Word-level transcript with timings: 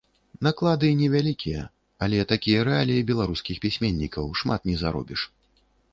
Наклады 0.45 0.87
не 1.01 1.09
вялікія, 1.15 1.61
але 2.05 2.25
такія 2.33 2.65
рэаліі 2.69 3.07
беларускіх 3.11 3.57
пісьменнікаў, 3.67 4.25
шмат 4.41 4.61
не 4.71 4.75
заробіш. 4.85 5.21